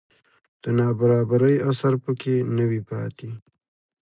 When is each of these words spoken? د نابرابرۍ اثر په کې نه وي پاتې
د 0.63 0.63
نابرابرۍ 0.77 1.55
اثر 1.69 1.93
په 2.03 2.11
کې 2.21 2.35
نه 2.55 2.63
وي 2.69 2.81
پاتې 2.89 3.29